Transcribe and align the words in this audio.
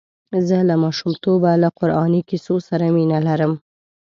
زه 0.47 0.57
له 0.69 0.75
ماشومتوبه 0.83 1.51
له 1.61 1.69
قراني 1.79 2.21
کیسو 2.29 2.55
سره 2.67 2.85
مینه 2.95 3.19
لرم. 3.27 3.53